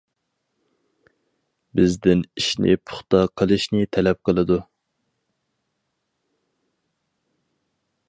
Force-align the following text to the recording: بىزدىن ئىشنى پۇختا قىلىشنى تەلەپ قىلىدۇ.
بىزدىن 1.79 2.23
ئىشنى 2.41 2.73
پۇختا 2.91 3.21
قىلىشنى 3.41 3.85
تەلەپ 3.99 4.23
قىلىدۇ. 4.31 4.61